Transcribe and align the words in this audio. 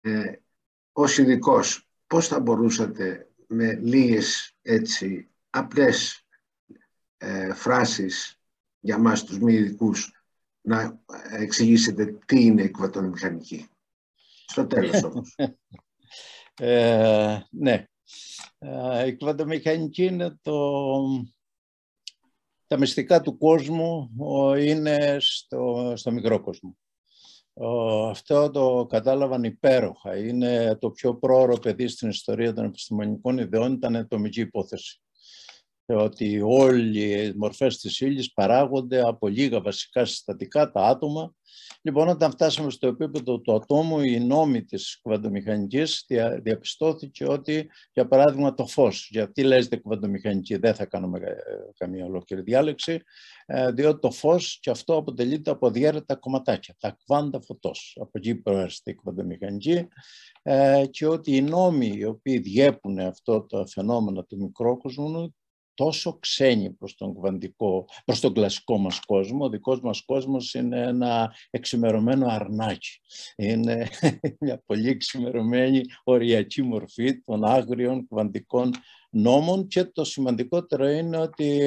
ε, 0.00 0.32
ως 0.92 1.18
ειδικός, 1.18 1.88
πώς 2.06 2.26
θα 2.28 2.40
μπορούσατε 2.40 3.30
με 3.46 3.74
λίγες 3.74 4.56
έτσι 4.62 5.28
απλές 5.50 6.26
ε, 7.16 7.54
φράσεις 7.54 8.40
για 8.80 8.98
μας 8.98 9.24
τους 9.24 9.38
μη 9.38 9.52
ειδικούς 9.52 10.24
να 10.60 11.00
εξηγήσετε 11.30 12.18
τι 12.26 12.44
είναι 12.44 12.62
η 12.62 12.64
εκβατομηχανική. 12.64 13.68
Στο 14.46 14.66
τέλος 14.66 15.02
όμως. 15.08 15.34
ε, 16.54 17.38
ναι. 17.50 17.84
Ε, 18.58 19.04
η 19.04 19.08
εκβατομηχανική 19.08 20.04
είναι 20.04 20.38
το... 20.42 20.58
Τα 22.66 22.78
μυστικά 22.78 23.20
του 23.20 23.38
κόσμου 23.38 24.10
είναι 24.58 25.16
στο, 25.20 25.92
στο 25.96 26.10
μικρό 26.10 26.40
κόσμο. 26.40 26.76
Αυτό 28.10 28.50
το 28.50 28.86
κατάλαβαν 28.88 29.44
υπέροχα. 29.44 30.16
Είναι 30.16 30.76
το 30.80 30.90
πιο 30.90 31.14
πρόωρο 31.14 31.56
παιδί 31.56 31.88
στην 31.88 32.08
ιστορία 32.08 32.52
των 32.52 32.64
επιστημονικών 32.64 33.38
ιδεών, 33.38 33.72
ήταν 33.72 33.96
ατομική 33.96 34.40
υπόθεση 34.40 35.00
ότι 35.94 36.40
όλοι 36.44 37.00
οι 37.00 37.34
μορφές 37.36 37.78
της 37.78 38.00
ύλης 38.00 38.32
παράγονται 38.32 39.00
από 39.00 39.28
λίγα 39.28 39.60
βασικά 39.60 40.04
συστατικά, 40.04 40.70
τα 40.70 40.80
άτομα. 40.80 41.34
Λοιπόν, 41.82 42.08
όταν 42.08 42.30
φτάσαμε 42.30 42.70
στο 42.70 42.86
επίπεδο 42.86 43.40
του 43.40 43.54
ατόμου, 43.54 44.00
η 44.00 44.20
νόμη 44.20 44.64
της 44.64 45.00
κβαντομηχανικής 45.02 46.04
διαπιστώθηκε 46.42 47.26
ότι, 47.26 47.70
για 47.92 48.08
παράδειγμα, 48.08 48.54
το 48.54 48.66
φως. 48.66 49.08
Γιατί 49.10 49.42
λέτε 49.42 49.76
κβαντομηχανική, 49.76 50.56
δεν 50.56 50.74
θα 50.74 50.84
κάνουμε 50.84 51.18
ε, 51.18 51.34
καμία 51.76 52.04
ολόκληρη 52.04 52.42
διάλεξη, 52.42 53.02
ε, 53.46 53.70
διότι 53.72 54.00
το 54.00 54.10
φως 54.10 54.58
και 54.60 54.70
αυτό 54.70 54.96
αποτελείται 54.96 55.50
από 55.50 55.70
διέρετα 55.70 56.14
κομματάκια, 56.14 56.74
τα 56.78 56.98
κβάντα 57.04 57.40
φωτός. 57.40 57.96
Από 58.00 58.10
εκεί 58.12 58.34
προέρχεται 58.34 58.90
η 58.90 58.94
κβαντομηχανική 58.94 59.88
ε, 60.42 60.84
και 60.90 61.06
ότι 61.06 61.36
οι 61.36 61.42
νόμοι 61.42 61.92
οι 61.96 62.04
οποίοι 62.04 62.38
διέπουν 62.38 62.98
αυτό 62.98 63.46
το 63.46 63.66
φαινόμενο 63.66 64.24
του 64.24 64.36
μικρόκοσμου 64.36 65.34
τόσο 65.80 66.18
ξένοι 66.20 66.70
προς 66.70 66.94
τον, 66.94 67.14
κβαντικό, 67.14 67.84
προς 68.04 68.20
τον 68.20 68.32
κλασικό 68.32 68.78
μας 68.78 69.00
κόσμο. 69.00 69.44
Ο 69.44 69.48
δικός 69.48 69.80
μας 69.80 70.04
κόσμος 70.04 70.54
είναι 70.54 70.80
ένα 70.80 71.34
εξημερωμένο 71.50 72.26
αρνάκι. 72.28 73.00
Είναι 73.36 73.88
μια 74.40 74.62
πολύ 74.66 74.88
εξημερωμένη 74.88 75.80
οριακή 76.04 76.62
μορφή 76.62 77.20
των 77.20 77.44
άγριων 77.44 78.06
κβαντικών 78.08 78.70
νόμων 79.10 79.66
και 79.66 79.84
το 79.84 80.04
σημαντικότερο 80.04 80.88
είναι 80.88 81.16
ότι 81.16 81.58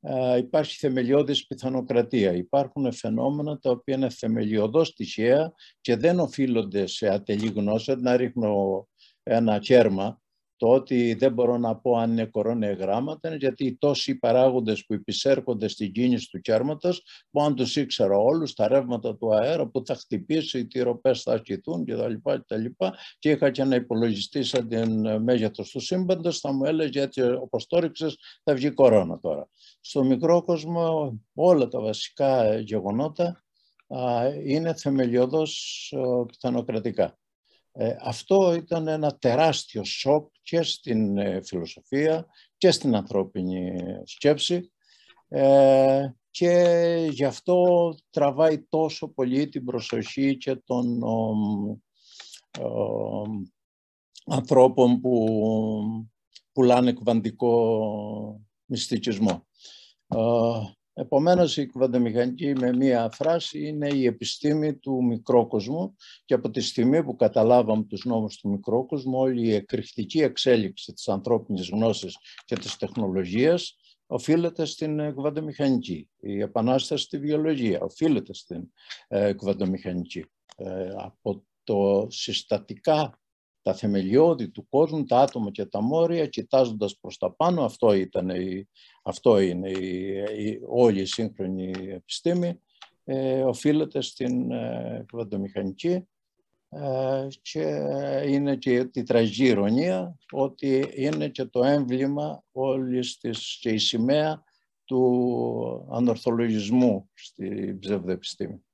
ε, 0.00 0.36
υπάρχει 0.36 0.76
θεμελιώδης 0.76 1.46
πιθανοκρατία. 1.46 2.32
Υπάρχουν 2.32 2.92
φαινόμενα 2.92 3.58
τα 3.58 3.70
οποία 3.70 3.94
είναι 3.94 4.10
θεμελιωδώς 4.10 4.94
τυχαία 4.94 5.52
και 5.80 5.96
δεν 5.96 6.20
οφείλονται 6.20 6.86
σε 6.86 7.08
ατελή 7.08 7.48
γνώση. 7.48 7.94
Να 7.96 8.16
ρίχνω 8.16 8.88
ένα 9.22 9.58
κέρμα 9.58 10.20
το 10.56 10.68
ότι 10.68 11.14
δεν 11.14 11.32
μπορώ 11.32 11.58
να 11.58 11.76
πω 11.76 11.96
αν 11.96 12.10
είναι 12.10 12.24
κορώνια 12.24 12.72
γράμματα 12.72 13.28
είναι 13.28 13.36
γιατί 13.36 13.76
τόσοι 13.78 14.18
παράγοντες 14.18 14.84
που 14.86 14.94
υπησέρχονται 14.94 15.68
στην 15.68 15.92
κίνηση 15.92 16.30
του 16.30 16.40
κέρματος 16.40 17.02
που 17.30 17.42
αν 17.42 17.54
τους 17.54 17.76
ήξερα 17.76 18.16
όλους, 18.16 18.54
τα 18.54 18.68
ρεύματα 18.68 19.16
του 19.16 19.34
αέρα 19.34 19.66
που 19.66 19.82
θα 19.86 19.94
χτυπήσει, 19.94 20.58
οι 20.58 20.66
τυροπές 20.66 21.22
θα 21.22 21.32
ασκηθούν 21.32 21.84
κτλ. 21.84 22.12
Και, 22.46 22.90
και 23.18 23.30
είχα 23.30 23.50
και 23.50 23.62
ένα 23.62 23.76
υπολογιστή 23.76 24.42
σαν 24.42 24.68
την 24.68 25.22
μέγεθος 25.22 25.70
του 25.70 25.80
σύμπαντος, 25.80 26.40
θα 26.40 26.52
μου 26.52 26.64
έλεγε 26.64 27.00
έτσι 27.00 27.22
όπως 27.22 27.66
το 27.66 27.78
ρίξες 27.78 28.16
θα 28.44 28.54
βγει 28.54 28.70
κορώνα 28.70 29.18
τώρα. 29.18 29.48
Στο 29.80 30.04
μικρό 30.04 30.42
κόσμο 30.42 31.14
όλα 31.34 31.68
τα 31.68 31.80
βασικά 31.80 32.58
γεγονότα 32.58 33.44
είναι 34.44 34.74
θεμελιωδώς 34.74 35.92
πιθανοκρατικά. 36.26 37.18
Ε, 37.78 37.96
αυτό 38.00 38.54
ήταν 38.54 38.88
ένα 38.88 39.16
τεράστιο 39.16 39.84
σοκ 39.84 40.30
και 40.42 40.62
στην 40.62 41.18
ε, 41.18 41.40
φιλοσοφία 41.42 42.26
και 42.56 42.70
στην 42.70 42.94
ανθρώπινη 42.94 43.76
σκέψη 44.04 44.72
ε, 45.28 46.08
και 46.30 47.08
γι' 47.10 47.24
αυτό 47.24 47.94
τραβάει 48.10 48.58
τόσο 48.68 49.08
πολύ 49.08 49.48
την 49.48 49.64
προσοχή 49.64 50.36
και 50.36 50.56
των 50.56 51.02
ανθρώπων 54.26 55.00
που 55.00 55.26
πουλάνε 56.52 56.92
κβαντικό 56.92 58.40
μυστικισμό. 58.64 59.46
Επομένως 60.98 61.56
η 61.56 61.66
κβαντομηχανική 61.66 62.52
με 62.52 62.72
μία 62.72 63.10
φράση 63.10 63.66
είναι 63.66 63.88
η 63.88 64.06
επιστήμη 64.06 64.74
του 64.74 65.04
μικρόκοσμου 65.04 65.96
και 66.24 66.34
από 66.34 66.50
τη 66.50 66.60
στιγμή 66.60 67.04
που 67.04 67.16
καταλάβαμε 67.16 67.84
τους 67.84 68.04
νόμους 68.04 68.36
του 68.36 68.48
μικρόκοσμου 68.48 69.18
όλη 69.18 69.46
η 69.46 69.54
εκρηκτική 69.54 70.20
εξέλιξη 70.20 70.92
της 70.92 71.08
ανθρώπινης 71.08 71.68
γνώσης 71.68 72.16
και 72.44 72.54
της 72.54 72.76
τεχνολογίας 72.76 73.76
οφείλεται 74.06 74.64
στην 74.64 75.14
κβαντομηχανική. 75.14 76.08
Η 76.20 76.40
επανάσταση 76.40 77.04
στη 77.04 77.18
βιολογία 77.18 77.80
οφείλεται 77.80 78.34
στην 78.34 78.72
ε, 79.08 79.32
κβαντομηχανική. 79.32 80.24
Ε, 80.56 80.88
από 80.96 81.44
το 81.64 82.06
συστατικά 82.10 83.20
τα 83.66 83.74
θεμελιώδη 83.74 84.48
του 84.48 84.68
κόσμου, 84.68 85.04
τα 85.04 85.20
άτομα 85.20 85.50
και 85.50 85.64
τα 85.64 85.80
μόρια, 85.82 86.26
κοιτάζοντας 86.26 86.98
προς 87.00 87.18
τα 87.18 87.32
πάνω, 87.32 87.64
αυτό, 87.64 87.92
ήταν 87.92 88.28
η, 88.28 88.68
αυτό 89.02 89.40
είναι 89.40 89.70
η, 89.70 90.60
όλη 90.66 91.00
η 91.00 91.04
σύγχρονη 91.04 91.72
επιστήμη, 91.88 92.60
ε, 93.04 93.42
οφείλεται 93.42 94.00
στην 94.00 94.50
ε, 94.50 95.04
ε, 96.68 97.26
και 97.42 97.60
είναι 98.26 98.56
και 98.56 98.88
η 98.92 99.02
τραγική 99.02 99.44
ηρωνία 99.44 100.16
ότι 100.30 100.88
είναι 100.94 101.28
και 101.28 101.44
το 101.44 101.64
έμβλημα 101.64 102.44
όλης 102.52 103.18
της 103.18 103.58
και 103.60 103.68
η 103.68 103.78
σημαία 103.78 104.44
του 104.84 105.88
ανορθολογισμού 105.92 107.10
στην 107.14 107.78
ψευδοεπιστήμη. 107.78 108.64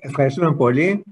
Ευχαριστούμε 0.00 0.56
πολύ. 0.56 1.04